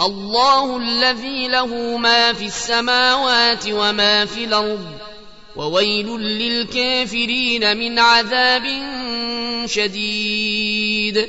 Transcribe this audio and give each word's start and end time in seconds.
الله 0.00 0.76
الذي 0.76 1.48
له 1.48 1.96
ما 1.96 2.32
في 2.32 2.46
السماوات 2.46 3.64
وما 3.68 4.24
في 4.24 4.44
الأرض 4.44 4.98
وويل 5.56 6.06
للكافرين 6.20 7.76
من 7.76 7.98
عذاب 7.98 8.66
شديد. 9.66 11.28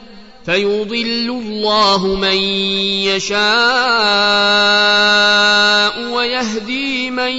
فيضل 0.45 1.29
الله 1.29 2.07
من 2.07 2.37
يشاء 3.07 3.41
ويهدي 6.13 7.11
من 7.11 7.31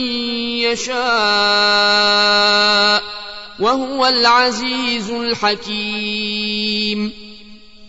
يشاء 0.62 1.02
وهو 3.60 4.06
العزيز 4.06 5.10
الحكيم. 5.10 6.42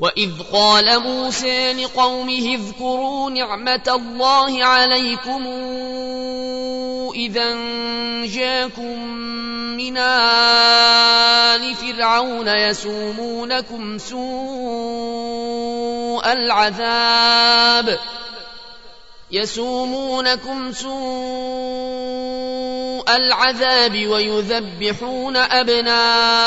واذ 0.00 0.32
قال 0.52 1.00
موسى 1.00 1.72
لقومه 1.72 2.54
اذكروا 2.54 3.30
نعمه 3.30 3.82
الله 3.88 4.64
عليكم 4.64 5.46
اذا 7.14 7.54
جاكم 8.26 9.08
من 9.76 9.96
ال 9.96 11.74
فرعون 11.74 12.48
يسومونكم 12.48 13.98
سوء 13.98 14.22
العذاب 16.32 17.98
يسومونكم 19.30 20.72
سوء 20.72 20.96
العذاب 23.16 24.06
ويذبحون 24.06 25.36
أبناءكم 25.36 26.46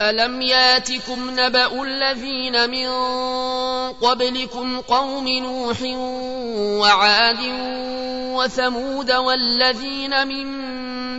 ألم 0.00 0.42
ياتكم 0.42 1.30
نبأ 1.30 1.82
الذين 1.82 2.70
من 2.70 2.88
قبلكم 3.92 4.80
قوم 4.80 5.28
نوح 5.28 5.82
وعاد 6.80 7.38
وثمود 8.34 9.12
والذين 9.12 10.28
من 10.28 10.70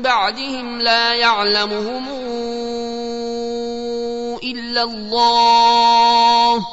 بعدهم 0.01 0.81
لا 0.81 1.13
يعلمهم 1.15 2.09
إلا 4.43 4.83
الله 4.83 6.65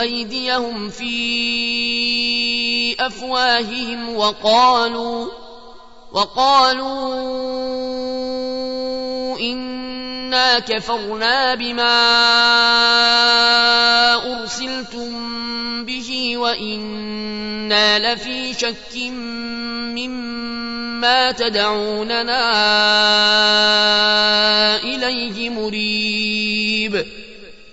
أيديهم 0.00 0.90
في 0.90 1.87
أفواههم 3.00 4.16
وقالوا 4.16 5.26
وقالوا 6.12 6.88
إنا 9.38 10.58
كفرنا 10.58 11.54
بما 11.54 11.94
أرسلتم 14.40 15.84
به 15.84 16.36
وإنا 16.36 18.14
لفي 18.14 18.54
شك 18.54 18.96
مما 19.96 21.32
تدعوننا 21.32 22.42
إليه 24.76 25.50
مريب. 25.50 27.06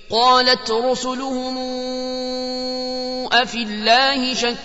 قالت 0.09 0.71
رسلهم 0.71 1.57
أفي 3.41 3.63
الله 3.63 4.33
شك 4.33 4.55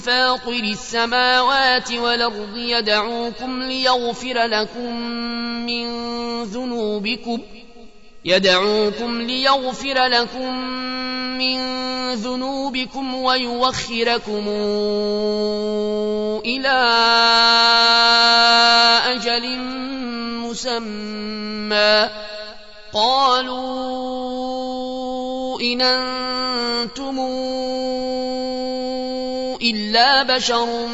فاطر 0.00 0.52
السماوات 0.52 1.92
والأرض 1.92 2.56
يدعوكم 2.56 3.62
ليغفر 3.62 4.46
لكم 4.46 4.96
من 5.66 5.86
ذنوبكم 6.42 7.40
يدعوكم 8.24 9.20
ليغفر 9.22 10.06
لكم 10.06 10.54
من 11.38 11.58
ذنوبكم 12.14 13.14
ويوخركم 13.14 14.48
إلى 16.44 16.78
أجل 19.06 19.58
مسمى. 20.46 22.08
قالوا 22.92 24.36
إن 25.60 25.82
إلا 29.70 30.22
بشر 30.22 30.86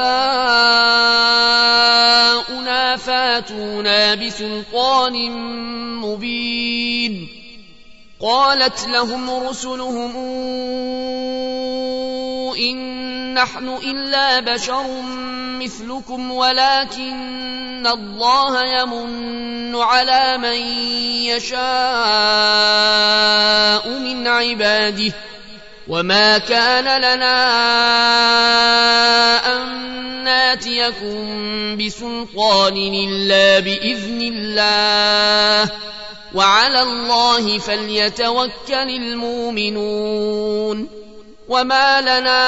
فاتونا 2.97 4.15
بسلطان 4.15 5.31
مبين 6.01 7.27
قالت 8.21 8.87
لهم 8.87 9.29
رسلهم 9.29 10.15
إن 12.57 13.33
نحن 13.33 13.67
إلا 13.67 14.39
بشر 14.39 14.85
مثلكم 15.59 16.31
ولكن 16.31 17.60
الله 17.87 18.81
يمن 18.81 19.75
على 19.75 20.37
من 20.37 20.57
يشاء 21.25 21.59
من 23.89 24.27
عباده 24.27 25.13
وما 25.87 26.37
كان 26.37 27.01
لنا 27.01 27.37
أن 29.53 29.81
ناتيكم 30.23 31.77
بسلطان 31.77 32.77
إلا 32.77 33.59
بإذن 33.59 34.21
الله 34.21 35.71
وعلى 36.33 36.81
الله 36.81 37.59
فليتوكل 37.59 38.89
المؤمنون 38.89 40.21
وما 41.51 42.01
لنا 42.01 42.39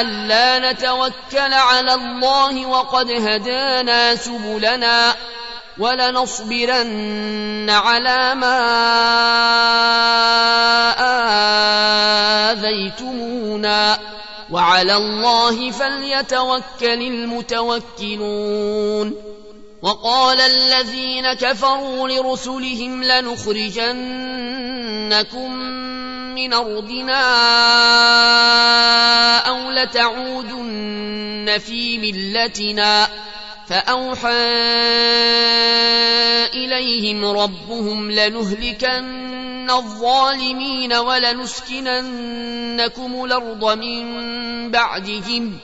ألا 0.00 0.72
نتوكل 0.72 1.52
على 1.52 1.94
الله 1.94 2.66
وقد 2.66 3.10
هدانا 3.10 4.16
سبلنا 4.16 5.14
ولنصبرن 5.78 7.70
على 7.70 8.34
ما 8.34 8.58
آذيتمونا 12.52 13.98
وعلى 14.50 14.96
الله 14.96 15.70
فليتوكل 15.70 17.02
المتوكلون 17.02 18.52
وقال 19.82 20.40
الذين 20.40 21.32
كفروا 21.32 22.08
لرسلهم 22.08 23.04
لنخرجنكم 23.04 23.92
من 26.34 26.52
أرضنا 26.52 27.22
أو 29.38 29.70
لتعودن 29.70 31.58
في 31.66 31.98
ملتنا 31.98 33.08
فأوحى 33.68 34.30
إليهم 36.54 37.24
ربهم 37.24 38.10
لنهلكن 38.10 39.70
الظالمين 39.70 40.92
ولنسكننكم 40.92 42.04
الأرض 43.24 43.78
من 43.78 44.70
بعدهم. 44.70 45.58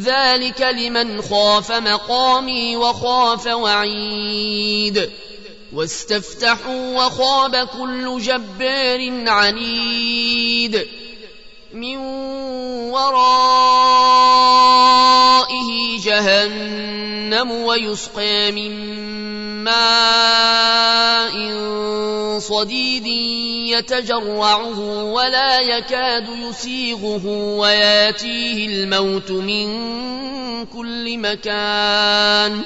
ذلك 0.00 0.60
لمن 0.60 1.22
خاف 1.22 1.72
مقامي 1.72 2.76
وخاف 2.76 3.46
وعيد. 3.46 5.10
واستفتحوا 5.72 7.04
وخاب 7.04 7.56
كل 7.56 8.20
جبار 8.20 9.28
عنيد 9.28 10.86
من 11.72 11.96
ورائه 12.88 13.98
جهنم 16.04 17.50
ويسقى 17.50 18.52
من 18.52 18.98
ماء 19.64 20.88
صديد 22.38 23.06
يتجرعه 23.76 25.04
ولا 25.04 25.60
يكاد 25.60 26.28
يسيغه 26.28 27.26
وياتيه 27.58 28.66
الموت 28.66 29.30
من 29.30 29.68
كل 30.66 31.18
مكان 31.18 32.62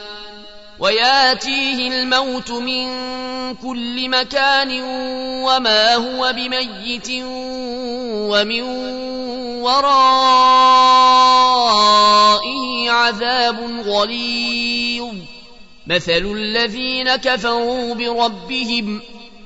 وياتيه 0.83 1.89
الموت 1.89 2.51
من 2.51 2.85
كل 3.55 4.09
مكان 4.09 4.83
وما 5.43 5.95
هو 5.95 6.33
بميت 6.33 7.09
ومن 8.31 8.63
ورائه 9.63 10.11
عذاب 12.91 13.83
غليظ. 13.87 15.15
مثل 15.87 16.33
الذين 16.37 17.17
كفروا 17.17 17.95
بربهم 17.95 19.01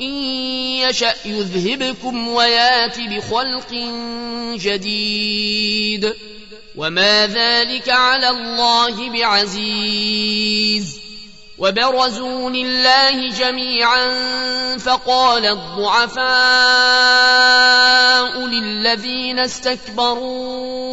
إن 0.00 0.12
يشأ 0.84 1.14
يذهبكم 1.24 2.28
ويات 2.28 3.00
بخلق 3.00 3.72
جديد. 4.54 6.14
وما 6.76 7.26
ذلك 7.26 7.88
على 7.88 8.28
الله 8.28 9.10
بعزيز. 9.10 11.06
وبرزوا 11.58 12.50
لله 12.50 13.30
جميعا 13.30 14.06
فقال 14.78 15.46
الضعفاء 15.46 16.26
للذين 18.46 19.38
استكبروا 19.38 20.92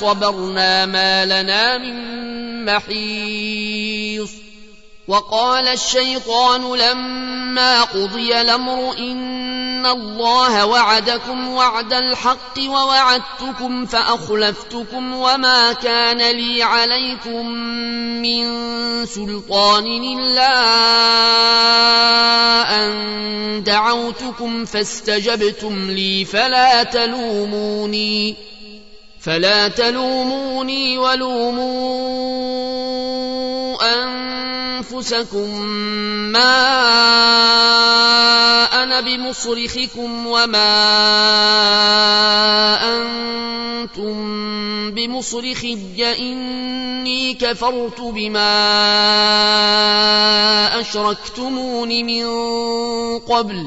صبرنا 0.00 0.86
ما 0.86 1.24
لنا 1.24 1.78
من 1.78 2.64
محيص. 2.64 4.30
وقال 5.08 5.68
الشيطان 5.68 6.78
لما 6.78 7.82
قضي 7.82 8.40
الأمر 8.40 8.98
إن 8.98 9.86
الله 9.86 10.66
وعدكم 10.66 11.48
وعد 11.48 11.92
الحق 11.92 12.58
ووعدتكم 12.58 13.86
فأخلفتكم 13.86 15.14
وما 15.14 15.72
كان 15.72 16.18
لي 16.36 16.62
عليكم 16.62 17.46
من 18.22 18.46
سلطان 19.06 19.86
إلا 19.86 20.52
أن 22.76 23.62
دعوتكم 23.64 24.64
فاستجبتم 24.64 25.90
لي 25.90 26.24
فلا 26.24 26.82
تلوموني. 26.82 28.36
فلا 29.26 29.68
تلوموني 29.68 30.98
ولوموا 30.98 31.66
أنفسكم 34.04 35.66
ما 36.32 36.54
أنا 38.82 39.00
بمصرخكم 39.00 40.26
وما 40.26 40.76
أنتم 42.96 44.14
بمصرخي 44.90 45.78
إني 46.18 47.34
كفرت 47.34 48.00
بما 48.00 48.50
أشركتمون 50.80 51.88
من 51.88 52.26
قبل 53.18 53.66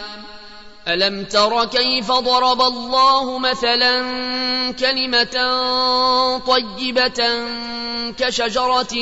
ألم 0.87 1.23
تر 1.23 1.65
كيف 1.65 2.11
ضرب 2.11 2.61
الله 2.61 3.39
مثلا 3.39 4.01
كلمة 4.71 5.37
طيبة 6.37 7.23
كشجرة 8.17 8.95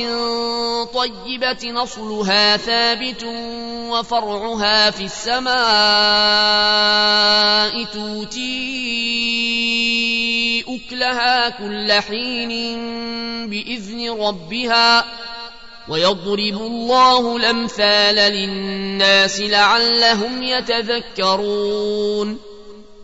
طيبة 0.83 1.71
نصلها 1.71 2.57
ثابت 2.57 3.23
وفرعها 3.89 4.91
في 4.91 5.03
السماء 5.03 5.53
توتي 7.83 8.49
أكلها 10.67 11.49
كل 11.49 11.91
حين 11.91 12.49
بإذن 13.49 14.09
ربها 14.21 15.05
ويضرب 15.89 16.61
الله 16.61 17.37
الأمثال 17.37 18.15
للناس 18.15 19.39
لعلهم 19.39 20.43
يتذكرون. 20.43 22.37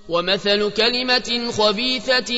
ومثل 0.10 0.72
كلمة 0.72 1.51
خبيثة 1.51 2.34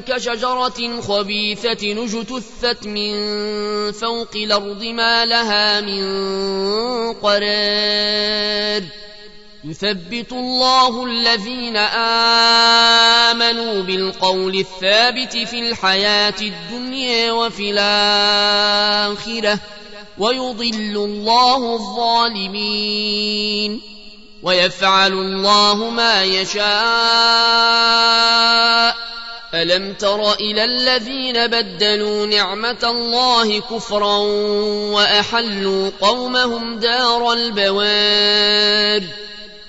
كشجرة 0.00 1.00
خبيثة 1.00 1.92
نجتثت 1.92 2.86
من 2.86 3.12
فوق 3.92 4.36
الأرض 4.36 4.82
ما 4.82 5.24
لها 5.24 5.80
من 5.80 6.02
قرار. 7.12 8.82
يثبت 9.64 10.32
الله 10.32 11.04
الذين 11.04 11.76
آمنوا 11.76 12.85
بالقول 14.06 14.54
الثابت 14.54 15.36
في 15.36 15.58
الحياة 15.58 16.34
الدنيا 16.40 17.32
وفي 17.32 17.70
الآخرة 17.70 19.58
ويضل 20.18 20.96
الله 20.96 21.74
الظالمين. 21.74 23.80
ويفعل 24.42 25.12
الله 25.12 25.74
ما 25.74 26.24
يشاء. 26.24 26.66
ألم 29.54 29.92
تر 29.92 30.32
إلى 30.32 30.64
الذين 30.64 31.46
بدلوا 31.46 32.26
نعمة 32.26 32.84
الله 32.84 33.60
كفرا 33.60 34.16
وأحلوا 34.92 35.90
قومهم 36.00 36.78
دار 36.78 37.32
البوار؟ 37.32 39.02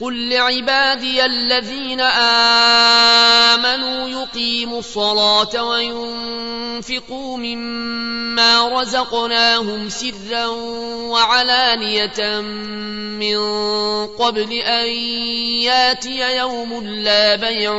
قل 0.00 0.28
لعبادي 0.28 1.24
الذين 1.24 2.00
آمنوا 3.50 4.08
يقيموا 4.08 4.78
الصلاة 4.78 5.64
وينفقوا 5.64 7.36
مما 7.36 8.80
رزقناهم 8.80 9.88
سرا 9.88 10.46
وعلانية 11.12 12.40
من 13.20 13.36
قبل 14.06 14.52
أن 14.52 14.86
ياتي 15.68 16.36
يوم 16.36 16.84
لا 16.84 17.36
بيع 17.36 17.72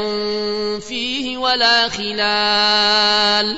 فيه 0.80 1.38
ولا 1.38 1.90
خلال 1.90 3.58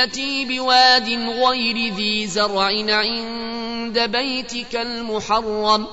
ذريتي 0.00 0.44
بواد 0.44 1.08
غير 1.08 1.94
ذي 1.94 2.26
زرع 2.26 2.72
عند 2.88 3.98
بيتك 3.98 4.76
المحرم. 4.76 5.86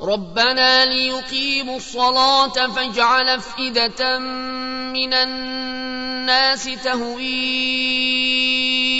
ربنا 0.00 0.84
ليقيموا 0.84 1.76
الصلاة 1.76 2.48
فاجعل 2.48 3.28
أفئدة 3.28 4.18
من 4.18 5.14
الناس 5.14 6.64
تهوي 6.84 7.22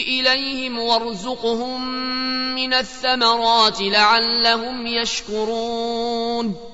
إليهم 0.03 0.79
وارزقهم 0.79 1.95
من 2.55 2.75
الثمرات 2.75 3.81
لعلهم 3.81 4.87
يشكرون. 4.87 6.74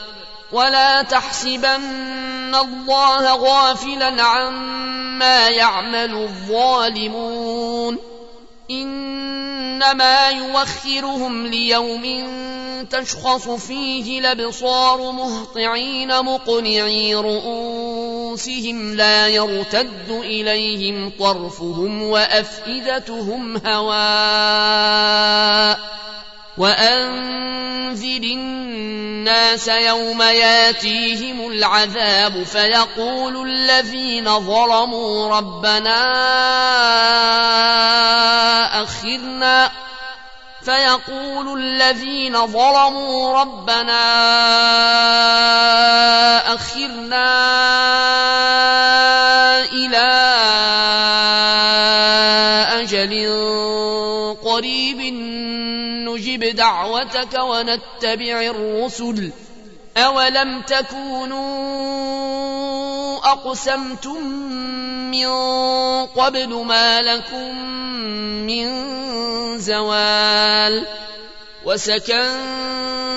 ولا 0.51 1.01
تحسبن 1.01 2.55
الله 2.55 3.35
غافلا 3.35 4.23
عما 4.23 5.49
يعمل 5.49 6.13
الظالمون. 6.13 7.97
إنما 8.71 10.29
يوخرهم 10.29 11.47
ليوم 11.47 12.31
تشخص 12.89 13.49
فيه 13.49 14.19
الأبصار 14.19 15.11
مهطعين 15.11 16.25
مقنعي 16.25 17.15
رؤوسهم 17.15 18.95
لا 18.95 19.27
يرتد 19.27 20.09
إليهم 20.09 21.11
طرفهم 21.19 22.03
وأفئدتهم 22.03 23.57
هواء. 23.67 24.81
وانذر 26.57 28.23
الناس 28.23 29.67
يوم 29.67 30.21
ياتيهم 30.21 31.51
العذاب 31.51 32.43
فيقول 32.43 33.49
الذين 33.49 34.39
ظلموا 34.39 35.37
ربنا 35.37 36.01
اخرنا 38.83 39.71
فيقول 40.61 41.59
الذين 41.59 42.47
ظلموا 42.47 43.39
ربنا 43.41 44.01
اخرنا 46.53 47.31
إلى 49.73 50.07
أجل 52.81 53.27
قريب 54.45 55.30
نجب 56.21 56.55
دعوتك 56.55 57.39
ونتبع 57.39 58.41
الرسل. 58.41 59.31
أولم 59.97 60.61
تكونوا 60.61 61.41
أقسمتم 63.17 64.23
من 65.11 65.27
قبل 66.05 66.65
ما 66.65 67.01
لكم 67.01 67.55
من 68.45 68.67
زوال؟ 69.59 70.85
وسكنتم 71.65 73.10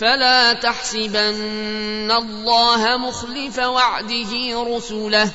فلا 0.00 0.52
تحسبن 0.52 2.10
الله 2.10 2.96
مخلف 2.96 3.58
وعده 3.58 4.66
رسله. 4.76 5.30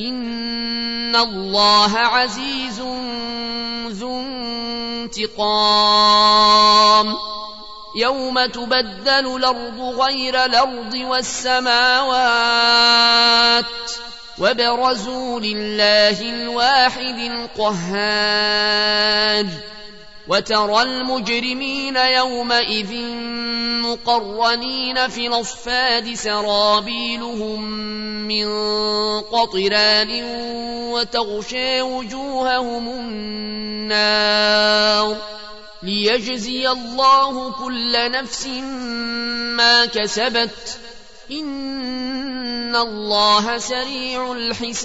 إن 0.00 1.16
الله 1.16 1.98
عزيز 1.98 2.80
ذو 3.88 4.20
انتقام. 5.10 7.16
يوم 7.96 8.46
تبدل 8.46 9.36
الأرض 9.36 9.80
غير 9.80 10.44
الأرض 10.44 10.94
والسماوات. 10.94 13.64
وبرزوا 14.38 15.40
لله 15.40 16.20
الواحد 16.20 17.48
القهار. 17.58 19.46
وترى 20.28 20.82
المجرمين 20.82 21.96
يومئذ 21.96 22.94
مقرنين 23.82 25.08
في 25.08 25.26
الأصفاد 25.26 26.14
سرابيلهم 26.14 27.62
من 28.28 28.46
قطران 29.20 30.24
وتغشى 30.92 31.82
وجوههم 31.82 32.88
النار 33.88 35.16
ليجزي 35.82 36.68
الله 36.68 37.52
كل 37.52 38.10
نفس 38.10 38.46
ما 39.56 39.86
كسبت 39.86 40.78
إن 41.30 42.76
الله 42.76 43.58
سريع 43.58 44.32
الحساب 44.32 44.84